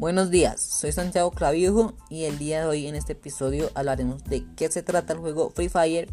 Buenos 0.00 0.30
días, 0.30 0.62
soy 0.62 0.92
Santiago 0.92 1.30
Clavijo 1.30 1.92
y 2.08 2.24
el 2.24 2.38
día 2.38 2.60
de 2.62 2.66
hoy 2.66 2.86
en 2.86 2.94
este 2.94 3.12
episodio 3.12 3.70
hablaremos 3.74 4.24
de 4.24 4.46
qué 4.56 4.70
se 4.70 4.82
trata 4.82 5.12
el 5.12 5.18
juego 5.18 5.50
Free 5.50 5.68
Fire, 5.68 6.08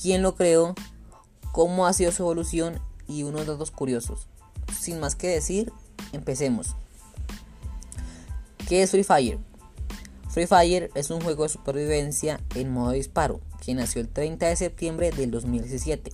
quién 0.00 0.22
lo 0.22 0.36
creó, 0.36 0.76
cómo 1.50 1.88
ha 1.88 1.92
sido 1.92 2.12
su 2.12 2.22
evolución 2.22 2.78
y 3.08 3.24
unos 3.24 3.44
datos 3.44 3.72
curiosos. 3.72 4.28
Sin 4.78 5.00
más 5.00 5.16
que 5.16 5.26
decir, 5.26 5.72
empecemos. 6.12 6.76
¿Qué 8.68 8.84
es 8.84 8.92
Free 8.92 9.02
Fire? 9.02 9.40
Free 10.30 10.46
Fire 10.46 10.92
es 10.94 11.10
un 11.10 11.20
juego 11.20 11.42
de 11.42 11.48
supervivencia 11.48 12.38
en 12.54 12.72
modo 12.72 12.92
disparo 12.92 13.40
que 13.60 13.74
nació 13.74 14.02
el 14.02 14.08
30 14.08 14.46
de 14.46 14.54
septiembre 14.54 15.10
del 15.10 15.32
2017. 15.32 16.12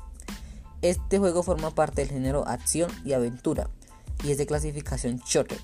Este 0.80 1.18
juego 1.18 1.42
forma 1.42 1.74
parte 1.74 2.00
del 2.00 2.10
género 2.10 2.48
acción 2.48 2.90
y 3.04 3.12
aventura 3.12 3.68
y 4.24 4.30
es 4.30 4.38
de 4.38 4.46
clasificación 4.46 5.20
shooter 5.26 5.58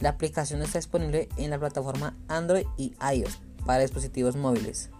la 0.00 0.10
aplicación 0.10 0.62
está 0.62 0.78
disponible 0.78 1.28
en 1.36 1.50
la 1.50 1.58
plataforma 1.58 2.16
Android 2.28 2.66
y 2.76 2.94
iOS 3.14 3.38
para 3.64 3.80
dispositivos 3.80 4.36
móviles. 4.36 4.90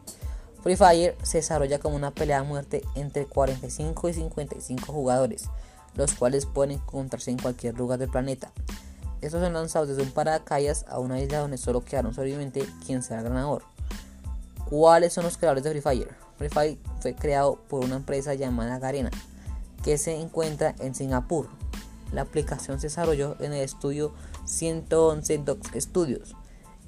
Free 0.62 0.76
Fire 0.76 1.16
se 1.22 1.38
desarrolla 1.38 1.78
como 1.78 1.96
una 1.96 2.10
pelea 2.10 2.40
a 2.40 2.42
muerte 2.42 2.82
entre 2.96 3.26
45 3.26 4.08
y 4.08 4.14
55 4.14 4.92
jugadores, 4.92 5.44
los 5.94 6.14
cuales 6.14 6.46
pueden 6.46 6.72
encontrarse 6.72 7.30
en 7.30 7.38
cualquier 7.38 7.76
lugar 7.76 7.98
del 7.98 8.10
planeta. 8.10 8.50
Estos 9.20 9.40
son 9.42 9.52
lanzados 9.52 9.88
desde 9.88 10.02
un 10.02 10.10
paracaídas 10.10 10.84
a 10.88 10.98
una 10.98 11.20
isla 11.20 11.38
donde 11.38 11.58
solo 11.58 11.84
quedaron 11.84 12.14
sobreviviente 12.14 12.66
quien 12.84 13.02
será 13.02 13.20
el 13.20 13.28
ganador. 13.28 13.62
¿Cuáles 14.68 15.12
son 15.12 15.24
los 15.24 15.38
creadores 15.38 15.62
de 15.62 15.70
Free 15.70 15.80
Fire? 15.80 16.14
Free 16.36 16.48
Fire 16.48 16.78
fue 17.00 17.14
creado 17.14 17.56
por 17.68 17.84
una 17.84 17.96
empresa 17.96 18.34
llamada 18.34 18.78
Garena, 18.78 19.10
que 19.84 19.98
se 19.98 20.20
encuentra 20.20 20.74
en 20.80 20.94
Singapur. 20.94 21.48
La 22.12 22.22
aplicación 22.22 22.80
se 22.80 22.86
desarrolló 22.86 23.36
en 23.40 23.52
el 23.52 23.60
estudio 23.60 24.12
111 24.44 25.38
Docs 25.38 25.70
Studios 25.76 26.36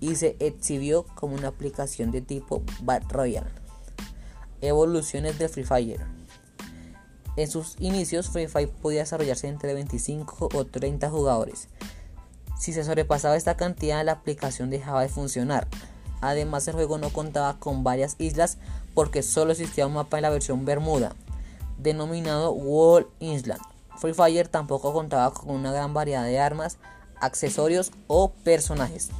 y 0.00 0.14
se 0.16 0.36
exhibió 0.38 1.05
como 1.14 1.34
una 1.34 1.48
aplicación 1.48 2.10
de 2.10 2.20
tipo 2.20 2.62
Battle 2.83 3.08
Royale. 3.10 3.50
Evoluciones 4.60 5.38
de 5.38 5.48
Free 5.48 5.64
Fire. 5.64 6.06
En 7.36 7.48
sus 7.48 7.77
inicios, 7.78 8.28
Free 8.30 8.48
Fire 8.48 8.70
podía 8.70 9.00
desarrollarse 9.00 9.48
entre 9.48 9.75
25 9.75 10.48
o 10.52 10.64
30 10.64 11.10
jugadores. 11.10 11.69
Si 12.58 12.72
se 12.72 12.82
sobrepasaba 12.82 13.36
esta 13.36 13.56
cantidad, 13.56 14.05
la 14.05 14.12
aplicación 14.12 14.70
dejaba 14.70 15.03
de 15.03 15.08
funcionar. 15.08 15.69
Además, 16.20 16.66
el 16.66 16.75
juego 16.75 16.98
no 16.98 17.10
contaba 17.10 17.60
con 17.60 17.84
varias 17.84 18.16
islas 18.19 18.58
porque 18.94 19.22
solo 19.22 19.53
existía 19.53 19.86
un 19.86 19.94
mapa 19.94 20.19
en 20.19 20.22
la 20.22 20.30
versión 20.30 20.64
Bermuda, 20.64 21.14
denominado 21.78 22.50
World 22.50 23.06
Island. 23.20 23.60
Free 23.98 24.14
Fire 24.14 24.48
tampoco 24.48 24.92
contaba 24.92 25.32
con 25.32 25.50
una 25.50 25.72
gran 25.72 25.92
variedad 25.92 26.24
de 26.24 26.38
armas, 26.38 26.78
accesorios 27.20 27.92
o 28.06 28.30
personajes. 28.30 29.10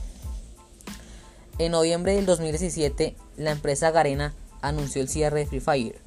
En 1.59 1.73
noviembre 1.73 2.15
del 2.15 2.27
2017, 2.27 3.17
la 3.37 3.51
empresa 3.51 3.91
Garena 3.91 4.35
anunció 4.63 5.03
el 5.03 5.09
cierre 5.09 5.41
de 5.41 5.47
Free 5.47 5.61
Fire 5.61 6.01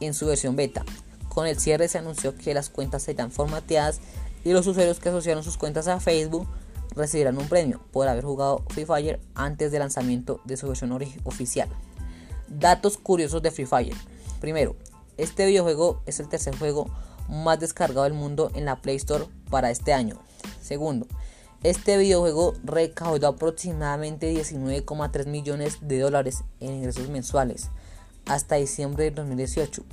en 0.00 0.14
su 0.14 0.26
versión 0.26 0.56
beta. 0.56 0.84
Con 1.28 1.46
el 1.46 1.60
cierre 1.60 1.88
se 1.88 1.98
anunció 1.98 2.34
que 2.34 2.54
las 2.54 2.70
cuentas 2.70 3.04
serán 3.04 3.30
formateadas 3.30 4.00
y 4.44 4.52
los 4.52 4.66
usuarios 4.66 4.98
que 4.98 5.10
asociaron 5.10 5.44
sus 5.44 5.56
cuentas 5.56 5.86
a 5.86 6.00
Facebook 6.00 6.48
recibirán 6.96 7.38
un 7.38 7.48
premio 7.48 7.80
por 7.92 8.08
haber 8.08 8.24
jugado 8.24 8.64
Free 8.70 8.86
Fire 8.86 9.20
antes 9.34 9.70
del 9.70 9.80
lanzamiento 9.80 10.40
de 10.44 10.56
su 10.56 10.66
versión 10.66 10.92
oficial. 11.24 11.68
Datos 12.48 12.96
curiosos 12.96 13.42
de 13.42 13.50
Free 13.50 13.66
Fire. 13.66 13.96
Primero, 14.40 14.76
este 15.16 15.46
videojuego 15.46 16.02
es 16.06 16.20
el 16.20 16.28
tercer 16.28 16.56
juego 16.58 16.88
más 17.28 17.60
descargado 17.60 18.04
del 18.04 18.12
mundo 18.12 18.50
en 18.54 18.64
la 18.64 18.76
Play 18.76 18.96
Store 18.96 19.26
para 19.50 19.70
este 19.70 19.92
año. 19.92 20.18
Segundo, 20.62 21.06
este 21.62 21.96
videojuego 21.96 22.54
recaudó 22.64 23.28
aproximadamente 23.28 24.32
19,3 24.32 25.26
millones 25.26 25.78
de 25.80 25.98
dólares 25.98 26.44
en 26.60 26.74
ingresos 26.74 27.08
mensuales 27.08 27.70
hasta 28.26 28.56
diciembre 28.56 29.04
de 29.04 29.10
2018, 29.12 29.84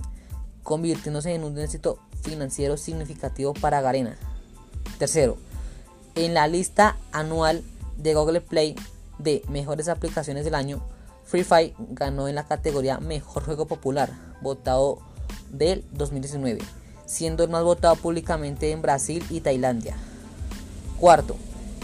convirtiéndose 0.64 1.34
en 1.34 1.44
un 1.44 1.58
éxito 1.58 2.00
financiero 2.22 2.78
significativo 2.78 3.54
para 3.54 3.82
Garena. 3.82 4.18
Tercero, 4.98 5.38
en 6.16 6.34
la 6.34 6.48
lista 6.48 6.98
anual 7.12 7.64
de 7.98 8.14
Google 8.14 8.42
Play 8.42 8.76
de 9.20 9.44
mejores 9.50 9.88
aplicaciones 9.88 10.46
del 10.46 10.56
año, 10.56 10.82
Free 11.24 11.44
Fire 11.44 11.74
ganó 11.80 12.28
en 12.28 12.36
la 12.36 12.46
categoría 12.46 13.00
Mejor 13.00 13.44
Juego 13.44 13.66
Popular, 13.66 14.12
votado 14.42 15.00
del 15.50 15.86
2019, 15.92 16.60
siendo 17.06 17.44
el 17.44 17.50
más 17.50 17.64
votado 17.64 17.96
públicamente 17.96 18.72
en 18.72 18.82
Brasil 18.82 19.26
y 19.30 19.42
Tailandia. 19.42 19.96
Cuarto, 21.00 21.36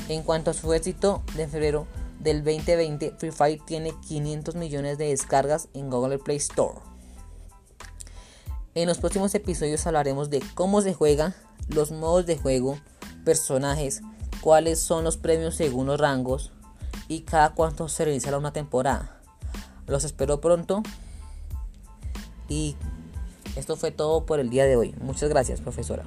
en 0.08 0.24
cuanto 0.24 0.52
a 0.52 0.54
su 0.54 0.74
éxito 0.74 1.22
de 1.36 1.48
febrero 1.48 1.88
del 2.20 2.44
2020, 2.44 3.16
Free 3.18 3.32
Fire 3.32 3.62
tiene 3.66 3.94
500 4.08 4.56
millones 4.56 4.98
de 4.98 5.10
descargas 5.10 5.68
en 5.74 5.90
Google 5.90 6.20
Play 6.20 6.38
Store. 6.38 6.80
En 8.76 8.88
los 8.88 9.00
próximos 9.00 9.34
episodios 9.36 9.86
hablaremos 9.88 10.30
de 10.30 10.42
cómo 10.56 10.82
se 10.82 10.94
juega, 10.94 11.36
los 11.68 11.92
modos 11.92 12.26
de 12.26 12.38
juego, 12.38 12.78
personajes, 13.26 14.02
cuáles 14.42 14.80
son 14.80 15.04
los 15.04 15.18
premios 15.18 15.56
según 15.56 15.88
los 15.88 16.00
rangos 16.00 16.52
y 17.08 17.22
cada 17.22 17.54
cuánto 17.54 17.90
se 17.90 18.06
realiza 18.06 18.38
una 18.38 18.54
temporada. 18.54 19.20
Los 19.88 20.04
espero 20.04 20.40
pronto 20.40 20.84
y 22.48 22.76
esto 23.60 23.76
fue 23.76 23.92
todo 23.92 24.26
por 24.26 24.40
el 24.40 24.50
día 24.50 24.66
de 24.66 24.76
hoy. 24.76 24.96
Muchas 25.02 25.30
gracias, 25.30 25.62
profesora. 25.62 26.04